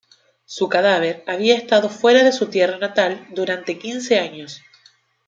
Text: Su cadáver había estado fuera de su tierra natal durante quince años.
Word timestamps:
Su 0.45 0.67
cadáver 0.67 1.23
había 1.27 1.55
estado 1.55 1.87
fuera 1.87 2.23
de 2.23 2.31
su 2.31 2.47
tierra 2.47 2.79
natal 2.79 3.27
durante 3.29 3.77
quince 3.77 4.17
años. 4.17 4.63